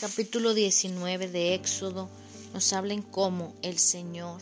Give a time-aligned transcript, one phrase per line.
[0.00, 2.08] capítulo 19 de Éxodo
[2.54, 4.40] nos habla en cómo el Señor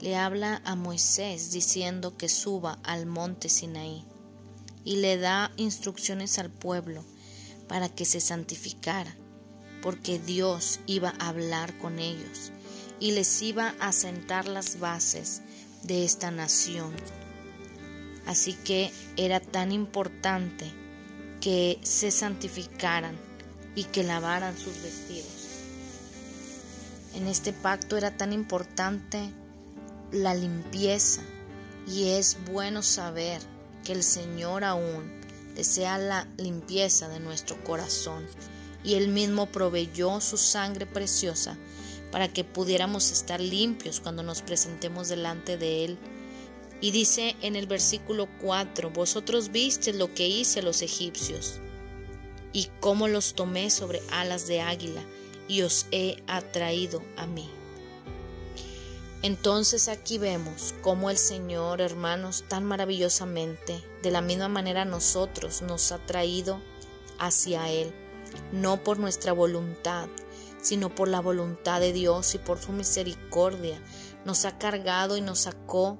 [0.00, 4.02] le habla a Moisés diciendo que suba al monte Sinaí
[4.86, 7.04] y le da instrucciones al pueblo
[7.68, 9.14] para que se santificara,
[9.82, 12.50] porque Dios iba a hablar con ellos
[12.98, 15.42] y les iba a sentar las bases
[15.82, 16.94] de esta nación.
[18.24, 20.72] Así que era tan importante
[21.42, 23.27] que se santificaran
[23.78, 25.28] y que lavaran sus vestidos.
[27.14, 29.30] En este pacto era tan importante
[30.10, 31.22] la limpieza
[31.86, 33.40] y es bueno saber
[33.84, 35.20] que el Señor aún
[35.54, 38.26] desea la limpieza de nuestro corazón
[38.82, 41.56] y Él mismo proveyó su sangre preciosa
[42.10, 45.98] para que pudiéramos estar limpios cuando nos presentemos delante de Él.
[46.80, 51.60] Y dice en el versículo 4, vosotros viste lo que hice los egipcios
[52.58, 55.00] y cómo los tomé sobre alas de águila
[55.46, 57.48] y os he atraído a mí.
[59.22, 65.92] Entonces aquí vemos cómo el Señor, hermanos, tan maravillosamente, de la misma manera nosotros nos
[65.92, 66.60] ha traído
[67.20, 67.94] hacia Él,
[68.50, 70.08] no por nuestra voluntad,
[70.60, 73.80] sino por la voluntad de Dios y por su misericordia.
[74.24, 75.96] Nos ha cargado y nos sacó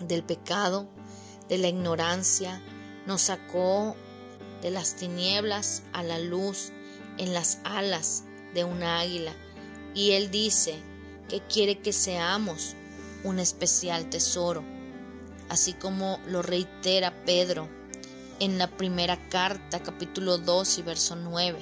[0.00, 0.88] del pecado,
[1.48, 2.60] de la ignorancia,
[3.06, 3.94] nos sacó
[4.62, 6.70] de las tinieblas a la luz
[7.18, 9.32] en las alas de una águila.
[9.94, 10.78] Y Él dice
[11.28, 12.74] que quiere que seamos
[13.24, 14.62] un especial tesoro,
[15.48, 17.68] así como lo reitera Pedro
[18.40, 21.58] en la primera carta, capítulo 2 y verso 9.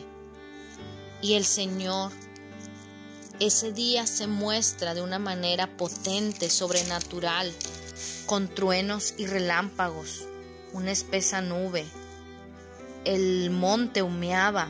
[1.22, 2.12] Y el Señor
[3.38, 7.52] ese día se muestra de una manera potente, sobrenatural,
[8.24, 10.24] con truenos y relámpagos,
[10.72, 11.84] una espesa nube,
[13.06, 14.68] el monte humeaba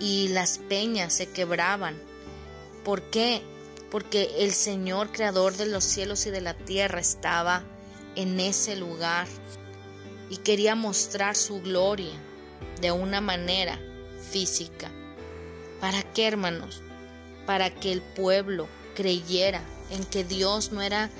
[0.00, 1.96] y las peñas se quebraban.
[2.84, 3.42] ¿Por qué?
[3.90, 7.62] Porque el Señor creador de los cielos y de la tierra estaba
[8.16, 9.26] en ese lugar
[10.30, 12.14] y quería mostrar su gloria
[12.80, 13.78] de una manera
[14.30, 14.90] física.
[15.80, 16.82] ¿Para qué, hermanos?
[17.46, 21.10] Para que el pueblo creyera en que Dios no era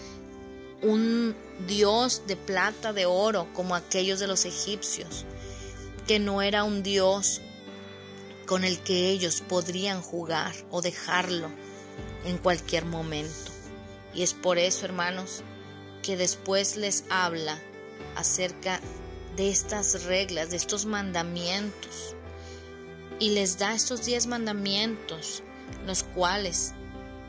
[0.83, 5.25] un Dios de plata, de oro, como aquellos de los egipcios,
[6.07, 7.41] que no era un Dios
[8.47, 11.49] con el que ellos podrían jugar o dejarlo
[12.25, 13.53] en cualquier momento.
[14.15, 15.43] Y es por eso, hermanos,
[16.03, 17.59] que después les habla
[18.17, 18.81] acerca
[19.37, 22.15] de estas reglas, de estos mandamientos.
[23.19, 25.43] Y les da estos diez mandamientos,
[25.87, 26.75] los cuales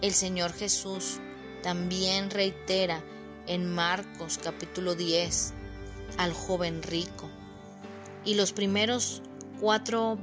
[0.01, 1.19] el Señor Jesús
[1.63, 3.01] también reitera
[3.47, 5.53] en Marcos capítulo 10
[6.17, 7.29] al joven rico.
[8.25, 9.21] Y los primeros
[9.61, 10.17] cuatro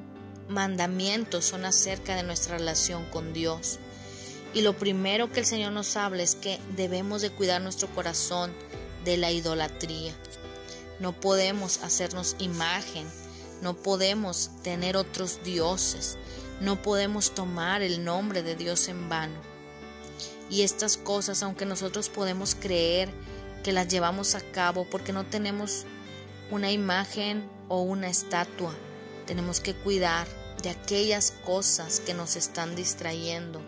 [0.48, 3.78] mandamientos son acerca de nuestra relación con Dios.
[4.54, 8.52] Y lo primero que el Señor nos habla es que debemos de cuidar nuestro corazón
[9.04, 10.12] de la idolatría.
[11.00, 13.06] No podemos hacernos imagen,
[13.62, 16.18] no podemos tener otros dioses,
[16.60, 19.41] no podemos tomar el nombre de Dios en vano.
[20.50, 23.08] Y estas cosas, aunque nosotros podemos creer
[23.64, 25.86] que las llevamos a cabo porque no tenemos
[26.50, 28.75] una imagen o una estatua.
[29.25, 30.28] Tenemos que cuidar
[30.62, 33.62] de aquellas cosas que nos están distrayendo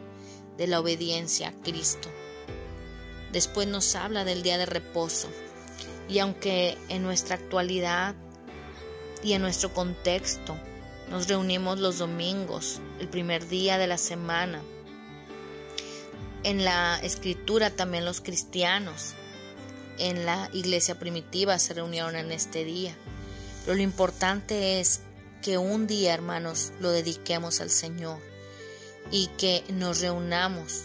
[0.59, 2.11] de la obediencia a Cristo.
[3.33, 5.31] Después nos habla del día de reposo.
[6.07, 8.15] Y aunque en nuestra actualidad
[9.23, 10.55] y en nuestro contexto
[11.09, 14.61] nos reunimos los domingos, el primer día de la semana,
[16.43, 19.15] en la escritura también los cristianos
[19.97, 22.95] en la iglesia primitiva se reunieron en este día.
[23.65, 25.01] Pero lo importante es
[25.43, 28.21] que un día, hermanos, lo dediquemos al Señor
[29.11, 30.85] y que nos reunamos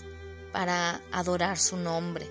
[0.51, 2.28] para adorar su nombre.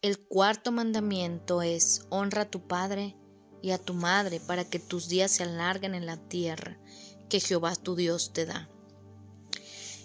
[0.00, 3.16] El cuarto mandamiento es honra a tu padre
[3.62, 6.78] y a tu madre para que tus días se alarguen en la tierra
[7.28, 8.68] que Jehová tu Dios te da.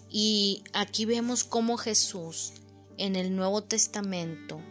[0.09, 2.53] Y aquí vemos cómo Jesús
[2.97, 4.61] en el Nuevo Testamento,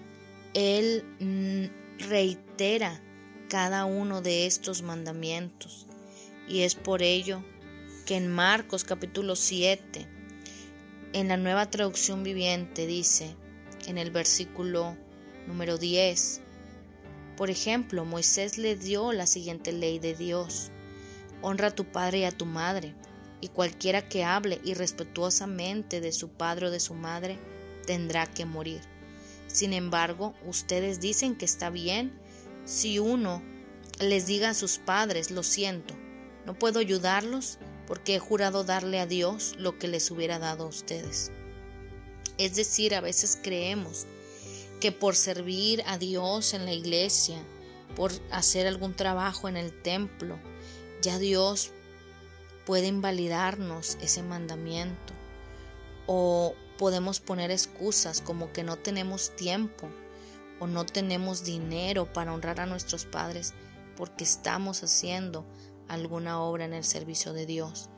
[0.54, 3.00] Él mm, reitera
[3.48, 5.86] cada uno de estos mandamientos.
[6.48, 7.44] Y es por ello
[8.06, 10.06] que en Marcos capítulo 7,
[11.12, 13.36] en la nueva traducción viviente, dice
[13.86, 14.96] en el versículo
[15.46, 16.40] número 10,
[17.36, 20.70] por ejemplo, Moisés le dio la siguiente ley de Dios.
[21.40, 22.94] Honra a tu padre y a tu madre
[23.40, 27.38] y cualquiera que hable irrespetuosamente de su padre o de su madre
[27.86, 28.91] tendrá que morir.
[29.52, 32.18] Sin embargo, ustedes dicen que está bien
[32.64, 33.42] si uno
[34.00, 35.94] les diga a sus padres, lo siento,
[36.46, 40.68] no puedo ayudarlos porque he jurado darle a Dios lo que les hubiera dado a
[40.68, 41.30] ustedes.
[42.38, 44.06] Es decir, a veces creemos
[44.80, 47.36] que por servir a Dios en la iglesia,
[47.94, 50.38] por hacer algún trabajo en el templo,
[51.02, 51.72] ya Dios
[52.64, 55.12] puede invalidarnos ese mandamiento.
[56.06, 59.88] O podemos poner excusas como que no tenemos tiempo
[60.58, 63.54] o no tenemos dinero para honrar a nuestros padres
[63.96, 65.46] porque estamos haciendo
[65.86, 67.88] alguna obra en el servicio de Dios.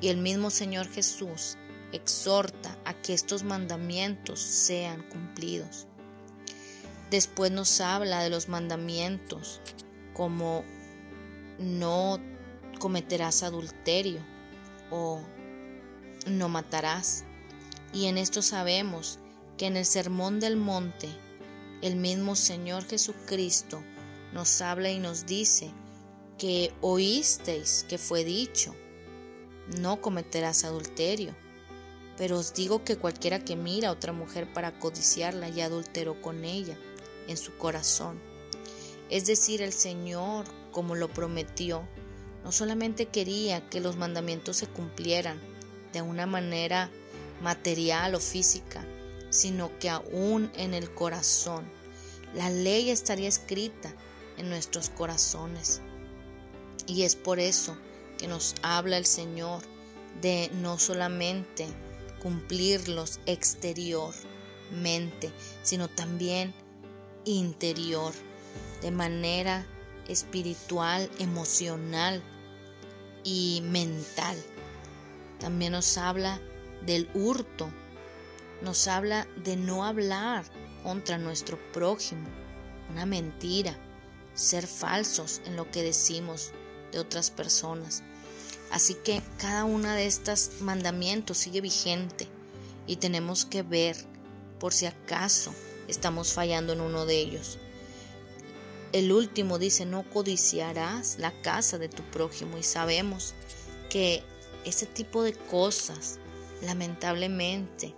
[0.00, 1.58] Y el mismo Señor Jesús
[1.92, 5.86] exhorta a que estos mandamientos sean cumplidos.
[7.10, 9.60] Después nos habla de los mandamientos
[10.14, 10.64] como
[11.58, 12.18] no
[12.78, 14.20] cometerás adulterio
[14.90, 15.20] o
[16.26, 17.26] no matarás.
[17.92, 19.18] Y en esto sabemos
[19.58, 21.08] que en el Sermón del Monte
[21.82, 23.82] el mismo Señor Jesucristo
[24.32, 25.70] nos habla y nos dice
[26.38, 28.74] que oísteis que fue dicho,
[29.78, 31.34] no cometerás adulterio.
[32.16, 36.44] Pero os digo que cualquiera que mira a otra mujer para codiciarla ya adulteró con
[36.44, 36.78] ella
[37.26, 38.20] en su corazón.
[39.10, 41.82] Es decir, el Señor, como lo prometió,
[42.44, 45.38] no solamente quería que los mandamientos se cumplieran
[45.92, 46.90] de una manera
[47.42, 48.86] material o física,
[49.30, 51.64] sino que aún en el corazón.
[52.34, 53.92] La ley estaría escrita
[54.38, 55.82] en nuestros corazones.
[56.86, 57.76] Y es por eso
[58.18, 59.62] que nos habla el Señor
[60.20, 61.66] de no solamente
[62.22, 66.54] cumplirlos exteriormente, sino también
[67.24, 68.12] interior,
[68.80, 69.66] de manera
[70.08, 72.22] espiritual, emocional
[73.24, 74.36] y mental.
[75.38, 76.40] También nos habla
[76.86, 77.70] del hurto,
[78.62, 80.44] nos habla de no hablar
[80.82, 82.28] contra nuestro prójimo,
[82.90, 83.76] una mentira,
[84.34, 86.52] ser falsos en lo que decimos
[86.92, 88.02] de otras personas.
[88.70, 92.26] Así que cada una de estos mandamientos sigue vigente
[92.86, 93.96] y tenemos que ver
[94.58, 95.54] por si acaso
[95.88, 97.58] estamos fallando en uno de ellos.
[98.92, 103.34] El último dice, no codiciarás la casa de tu prójimo y sabemos
[103.90, 104.22] que
[104.64, 106.18] ese tipo de cosas
[106.62, 107.94] lamentablemente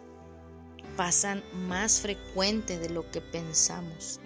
[0.96, 4.20] pasan más frecuente de lo que pensamos.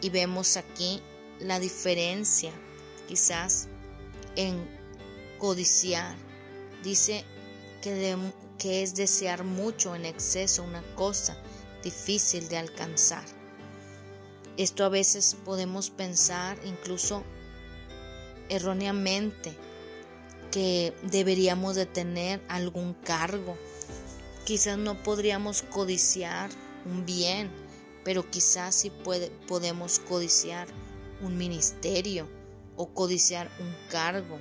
[0.00, 1.00] Y vemos aquí
[1.40, 2.52] la diferencia
[3.08, 3.68] quizás
[4.36, 4.56] en
[5.38, 6.14] codiciar.
[6.82, 7.24] Dice
[7.82, 8.16] que,
[8.58, 11.36] que es desear mucho en exceso una cosa
[11.82, 13.24] difícil de alcanzar.
[14.56, 17.22] Esto a veces podemos pensar incluso
[18.48, 19.56] erróneamente
[20.50, 23.56] que deberíamos de tener algún cargo.
[24.44, 26.50] Quizás no podríamos codiciar
[26.84, 27.50] un bien,
[28.04, 28.92] pero quizás sí
[29.46, 30.68] podemos codiciar
[31.22, 32.28] un ministerio
[32.76, 34.38] o codiciar un cargo.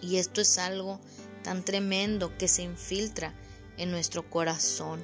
[0.00, 1.00] Y esto es algo
[1.42, 3.34] tan tremendo que se infiltra
[3.76, 5.02] en nuestro corazón.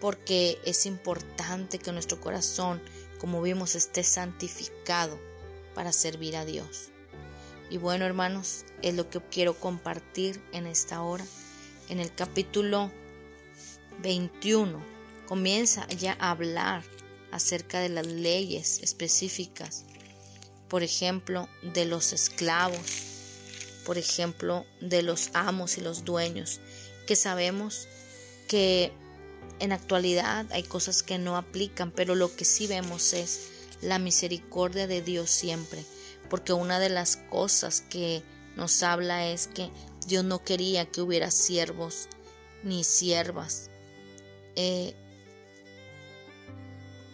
[0.00, 2.80] Porque es importante que nuestro corazón,
[3.18, 5.18] como vimos, esté santificado
[5.74, 6.89] para servir a Dios.
[7.70, 11.24] Y bueno, hermanos, es lo que quiero compartir en esta hora.
[11.88, 12.90] En el capítulo
[14.02, 14.82] 21
[15.28, 16.82] comienza ya a hablar
[17.30, 19.84] acerca de las leyes específicas,
[20.68, 22.80] por ejemplo, de los esclavos,
[23.86, 26.60] por ejemplo, de los amos y los dueños,
[27.06, 27.86] que sabemos
[28.48, 28.92] que
[29.60, 33.48] en actualidad hay cosas que no aplican, pero lo que sí vemos es
[33.80, 35.84] la misericordia de Dios siempre
[36.30, 38.22] porque una de las cosas que
[38.56, 39.68] nos habla es que
[40.06, 42.08] Dios no quería que hubiera siervos
[42.62, 43.68] ni siervas
[44.56, 44.94] eh,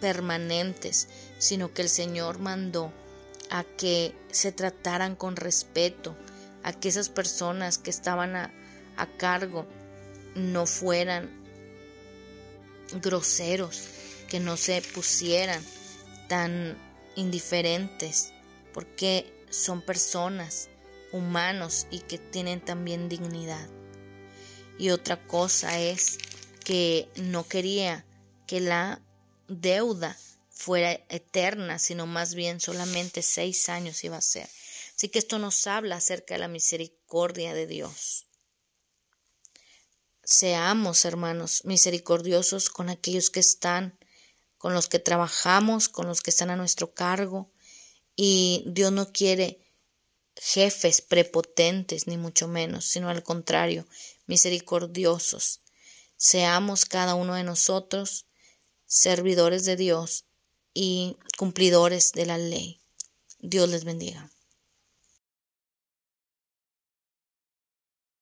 [0.00, 1.08] permanentes,
[1.38, 2.92] sino que el Señor mandó
[3.50, 6.14] a que se trataran con respeto,
[6.62, 8.52] a que esas personas que estaban a,
[8.96, 9.66] a cargo
[10.34, 11.30] no fueran
[13.00, 13.88] groseros,
[14.28, 15.62] que no se pusieran
[16.28, 16.76] tan
[17.14, 18.32] indiferentes
[18.76, 20.68] porque son personas,
[21.10, 23.70] humanos y que tienen también dignidad.
[24.78, 26.18] Y otra cosa es
[26.62, 28.04] que no quería
[28.46, 29.00] que la
[29.48, 30.14] deuda
[30.50, 34.46] fuera eterna, sino más bien solamente seis años iba a ser.
[34.94, 38.26] Así que esto nos habla acerca de la misericordia de Dios.
[40.22, 43.98] Seamos, hermanos, misericordiosos con aquellos que están,
[44.58, 47.50] con los que trabajamos, con los que están a nuestro cargo,
[48.16, 49.60] y Dios no quiere
[50.36, 53.86] jefes prepotentes, ni mucho menos, sino al contrario,
[54.26, 55.60] misericordiosos.
[56.16, 58.26] Seamos cada uno de nosotros
[58.86, 60.24] servidores de Dios
[60.72, 62.80] y cumplidores de la ley.
[63.38, 64.30] Dios les bendiga.